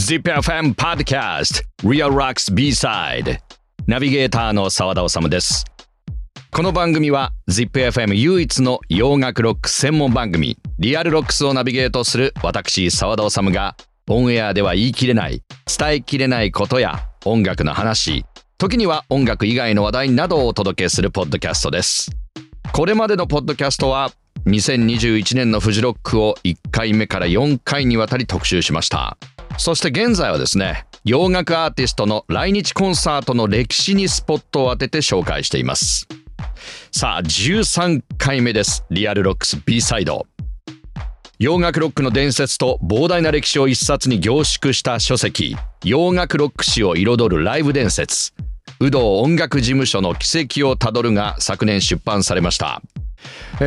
[0.00, 3.38] ZIPFM Podcast Real Rocks B-Side.
[3.86, 5.66] ナビゲーターの澤田治です。
[6.50, 13.76] この番組は ZIPFM 唯一の洋楽ロック専門番組リアルロックスをナビゲートする私澤田治が
[14.08, 18.24] オンエアでは言い切れない伝えきれないことや音楽の話
[18.56, 22.10] 時には音楽以外の話題などをお届けするポッドキャストです。
[22.72, 24.10] これまでのポッドキャストは
[24.46, 29.18] 2021年のフジロックを1回目から4回にわたり特集しました。
[29.60, 36.08] そして現在はですね洋楽アーティストの来日コンサートの歴史にスポットを当てて紹介しています。
[36.90, 38.86] さあ13回目です。
[38.90, 40.26] リアルロックス B サイド。
[41.38, 45.54] 洋楽ロックの伝説と膨大な歴史を一冊に凝縮した書籍
[45.84, 48.32] 洋楽ロック史を彩るライブ伝説。
[48.80, 52.80] ウドー音楽事務所の軌跡をたどるが昨年出版されました。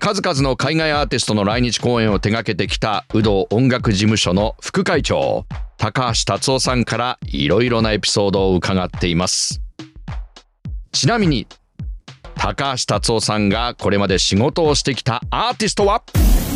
[0.00, 5.46] 数々の海外アーティストの来日公演を手掛けてきたウドー音楽事務所の副会長。
[5.78, 9.60] 高橋達夫さんからいろいろなエピソードを伺っています。
[10.92, 11.46] ちなみに
[12.34, 16.02] 高橋達夫さんがこれまで仕事をしてきたアーティストは？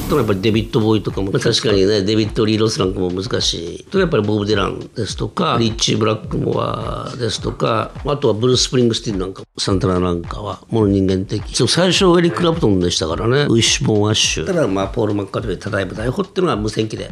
[0.08, 11.55] とやっぱりデビッド・ボーイとかも確かにねデビッド・リー・ロスなんかも難しいとやっぱりボブ・デランですとかリッチー・ブラックモアですとかあとはブルース・スプリングスティンなんかサンタナなんかはもの人間的。
[11.68, 13.42] 最初エリック・ラプトンでしたからね。
[13.42, 14.46] ウィッシュ・ボーン・アッシュ。
[14.46, 17.10] ただまあポール・マッカートニーただいま逮捕っていうのは無線機で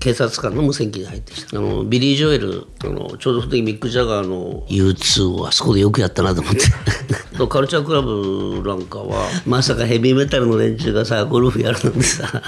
[0.00, 1.58] 警察官の無線機に入ってきた。
[1.58, 6.60] あのビリー・ジョエルあのちょうどその時ミック・ジャガーの U2 をあそこでよくやったなと思って。
[7.48, 12.42] カルチャークラブなんかはまさかヘビーメタルの連中がさゴルフやるなんてさ。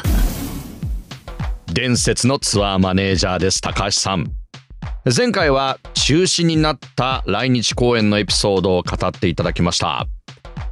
[1.72, 4.30] 伝説のツアーマネージャーです高橋さん。
[5.16, 10.06] 前回は中止になった来日公演のエピソードを語っていただきました。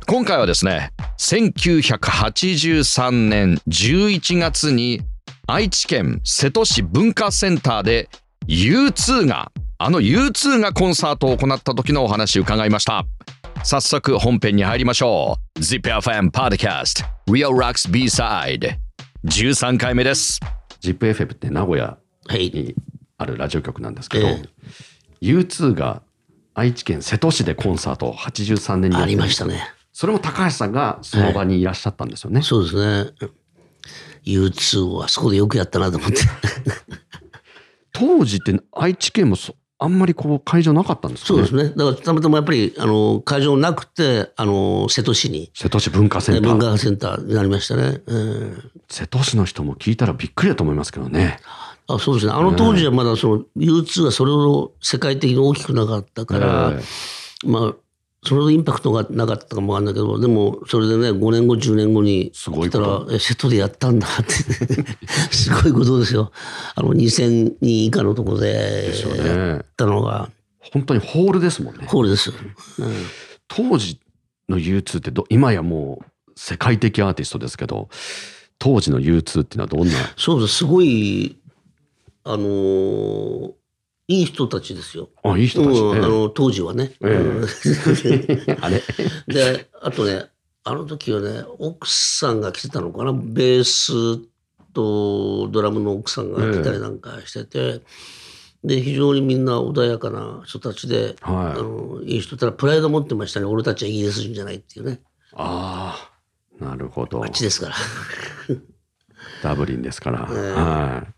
[0.06, 5.02] 今回はですね1983年11月に
[5.50, 8.10] 愛知県瀬戸市文化センターで
[8.48, 13.06] U2 があの U2 がコンサートを行った時のお話伺いました。
[13.64, 15.60] 早速本編に入りましょう。
[15.60, 18.76] ZIPFM Podcast Real Rocks B-Side
[19.25, 20.38] 13回目です。
[20.82, 21.97] ZIPFM って名古屋
[22.28, 22.75] に
[23.16, 24.42] あるラジオ局なんですけど、はい、
[25.22, 26.03] U2 が
[26.53, 29.62] 愛知県瀬戸市でコンサートを83年にありましたね。
[29.94, 33.30] それも高橋さんがその場にいらっしゃったんですよね、はい、そうですね
[34.24, 36.16] U2 はそこでよくやったなと思って。
[37.92, 39.36] 当時って愛知県も
[39.80, 41.74] あんまりこう会場なかったんですか、ね、そうですね。
[41.76, 45.50] だからたまたまやっぱりあの会場なくてあの瀬戸市に。
[45.54, 46.44] 瀬戸市文化センター。
[46.50, 51.40] 文化センターになりましたね、えー、瀬戸市の人も聞いたらびっくりだと思いますけどね。
[51.86, 52.32] あそうですね。
[52.32, 57.74] あの当時はまだその U2 はそれほど世界的に大きくなかったから、えー、まあ
[58.24, 64.32] それインパクトがなかったかもわかんないけどでもそれでね5年後10年後に来たらえ瀬戸でやったんだって。
[65.30, 66.32] すごいことですよ。
[66.74, 68.90] あの2,000人以下のところで
[69.24, 70.34] やったのが、ね、
[70.72, 71.86] 本当にホールですもんね。
[71.86, 72.36] ホールです、うん、
[73.46, 74.00] 当時
[74.48, 77.88] の U2 ってど今やもう世界的アーティストですけど
[78.58, 79.94] 当時の U2 っていうのはどんな？
[80.16, 80.56] そうです。
[80.56, 81.36] すごい
[82.24, 83.57] あのー
[84.08, 85.10] いい人たちですよ。
[85.22, 86.92] あ、いい人たち、うん、あの当時はね。
[87.02, 88.82] えー、 あれ？
[89.26, 90.24] で、あとね、
[90.64, 94.18] あの時はね、奥さんが来てたのかな、ベース
[94.72, 97.82] とドラムの奥さんが来たりなんかしてて、えー、
[98.64, 105.02] で、非常にみんな穏やかな人たちで、はい、あのいい人たらプライド持ってましたね、俺たちはイギリス人じゃないっていうね。
[105.34, 106.10] あ
[106.58, 107.22] あ、なるほど。
[107.22, 107.74] あっちですから。
[109.42, 110.26] ダブリンですから。
[110.32, 111.17] えー、はい。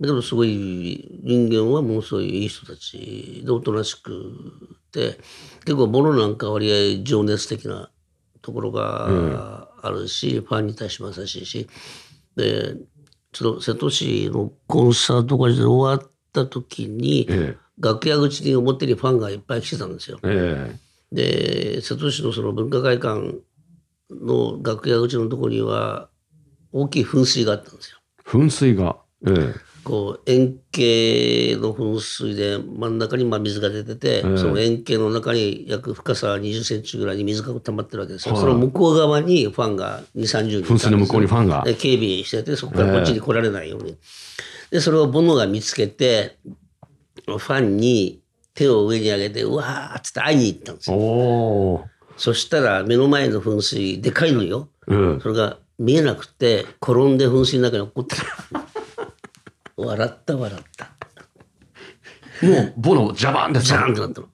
[0.00, 4.32] だけどすごい人間はものすごいいい人たちでおとなしく
[4.92, 5.18] て
[5.64, 7.90] 結構ボロなんか割合情熱的な
[8.40, 11.68] ところがあるし、うん、ファンに対しても優しいし
[12.34, 12.76] で
[13.32, 20.18] ちょっと瀬戸市のコンサートが終わった時に、ええ、楽屋口に表にファンがいっぱい来てたんですよ。
[20.24, 20.74] え、
[21.12, 23.34] で瀬戸市のその文化会館
[24.10, 26.08] の楽屋口のところには
[26.72, 27.98] 大きい噴水があったんですよ。
[28.24, 28.96] 噴水が、
[29.26, 41.64] ええこう円形の噴水で真ん中にまあ水が出てて、その円形の中に約深さ20センチぐらいに水が溜まってるわけですよ、その向こう側にファンが2 3 0人噴水の向こうにファンが？
[41.64, 43.96] 警備しててそこからこっちに来られないように、
[44.70, 46.38] でそれをボノが見つけて
[47.26, 48.20] ファンに
[48.54, 51.88] 手を上に上げてうわーっつって会いに行ったんですよ。
[52.16, 58.16] そしたら目の前の噴水でかいのよ、うん、それが見えなくて転んで噴水の中に落っこって
[59.80, 60.90] 笑った笑った。
[62.46, 64.28] もうボノジャバンってジャーンってなったの。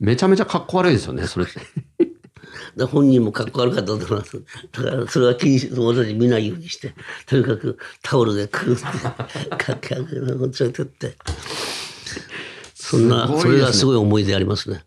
[0.00, 1.60] めちゃめちゃかっこ悪いですよね、それって。
[2.86, 4.42] 本人もかっこ悪かったと思います。
[4.72, 6.94] だからそれは気に友達見ないようにして、
[7.26, 8.82] とにかくタオルでくるって、
[9.56, 11.16] かっけ上げるのを連れてって。
[12.74, 14.84] そんな、ね、それがすごい思い出ありますね。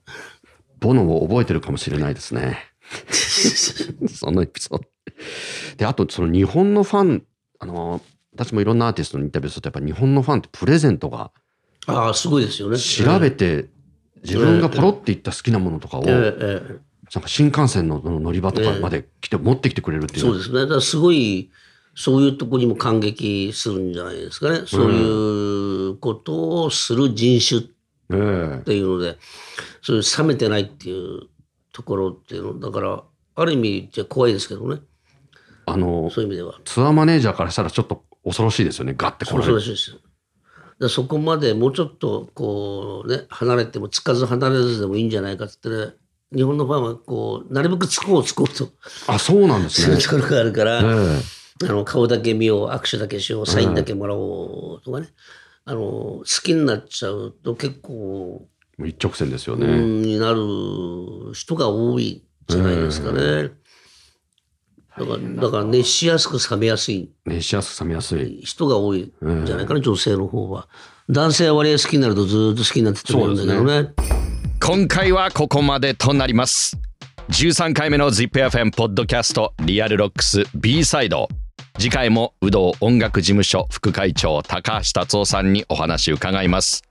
[0.79, 2.57] ボノも覚えてるかもしれないですね。
[4.09, 4.85] そのエピソード。
[5.77, 7.23] で、あとその日本のファン、
[7.59, 8.01] あの、
[8.33, 11.31] 私もいろんなアーティストのインタビューすると、やっぱ日本のファンってプレゼントが、
[11.87, 12.77] ああ、すごいですよね。
[12.77, 13.69] 調べて、
[14.23, 20.21] 自分がポロって言った好きなものとかを、なんか新幹線の乗り場とかまで来て、持ってきてくれるっていう。
[20.21, 20.61] そうですね。
[20.61, 21.49] だからすごい、
[21.95, 24.61] そういうとこにも感激するんじゃないですかね。
[24.65, 29.17] そういうことをする人種っていうので、
[29.81, 31.27] そういう冷めてないっていう
[31.73, 33.03] ところっていうの、だから、
[33.35, 34.81] ある意味じゃ怖いですけどね。
[35.65, 36.59] あの、そういう意味では。
[36.63, 38.93] ツアーマネージャーからしたらちょっと恐ろしいですよね。
[38.97, 39.37] ガッてこれ。
[39.37, 39.97] 恐ろしいです。
[40.81, 45.93] でそこまでもうちょっとこうね離れてもつかず離れずでもいいんじゃないかってね
[46.33, 48.67] 日本のファンはこうなるべくつこうつこうと
[49.05, 55.09] あそうなんですねそういうところがあるから、えー、あの顔だけ見よう握手だけしようサインだけもらおうとかね、
[55.65, 58.47] あの好きになっちゃうと結構
[58.79, 63.51] 一直線ですよねになる人が多いじゃないですかね。
[64.97, 67.09] えーだから、だから熱しやすく冷めやすい。
[67.25, 68.41] 熱しやすく冷めやすい。
[68.43, 70.67] 人が多いんじゃないかな、女性の方は。
[71.09, 73.83] 男性は割合好きになるとずっと好きになってってるんだけどね。
[73.83, 73.89] ね
[74.59, 76.77] 今回はここまでとなります。
[77.29, 81.27] 13回目の ZIPFM ポッドキャストリアルロックス B サイド。
[81.77, 86.83] 次回もウドー音楽事務所副会長高橋達夫さんにお話伺います。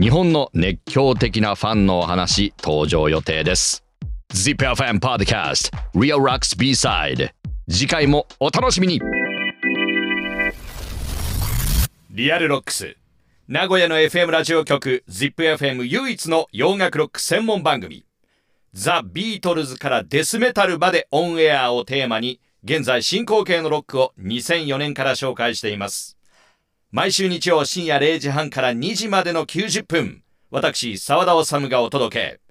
[0.00, 3.84] 日本の熱狂的なファンのお話登場予定です。
[4.34, 5.70] ZIPFM Podcast.
[5.94, 7.30] Real Rocks B-Side.
[7.70, 9.00] 次回もお楽しみに。
[12.10, 12.96] リアルロックス。
[13.46, 18.04] 名古屋の FM ラジオ局 ZIPFM 唯一の洋楽ロック専門番組。
[18.72, 26.18] ザ・ビートルズからデスメタルまでオンエアをテーマに現在進行形のロックを2004年から紹介しています。
[26.90, 32.43] 毎週日曜深夜0時半から2時までの90分私澤田治がお届け。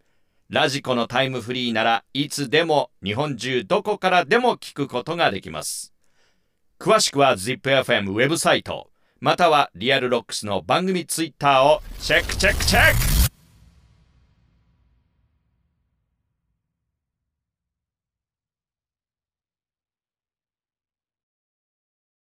[0.50, 5.94] ラジコのタイムフリーならいつでも日本中どこからでも聞くことができます。
[6.80, 13.13] 詳しくは ZIPFM ウェブサイト、またはリアルロックスの番組ツイッターをチェックチェックチェック